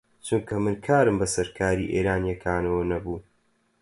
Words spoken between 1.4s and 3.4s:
کاری ئێرانییەکانەوە نەبوو